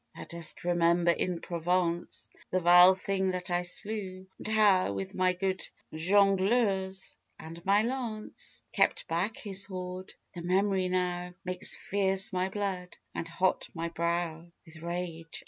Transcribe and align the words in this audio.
Thou 0.15 0.23
dost 0.23 0.63
remember 0.63 1.11
in 1.11 1.37
Provence 1.41 2.31
The 2.49 2.59
vile 2.59 2.95
thing 2.95 3.29
that 3.33 3.51
I 3.51 3.61
slew; 3.61 4.25
and 4.39 4.47
how 4.47 4.93
With 4.93 5.13
my 5.13 5.33
good 5.33 5.61
jongleurs 5.93 7.15
and 7.37 7.63
my 7.67 7.83
lance 7.83 8.63
Kept 8.73 9.07
back 9.07 9.37
his 9.37 9.65
horde! 9.65 10.15
The 10.33 10.41
memory 10.41 10.87
now 10.87 11.35
Makes 11.45 11.75
fierce 11.75 12.33
my 12.33 12.49
blood 12.49 12.97
and 13.13 13.27
hot 13.27 13.69
my 13.75 13.89
brow 13.89 14.47
With 14.65 14.77
rage. 14.77 15.39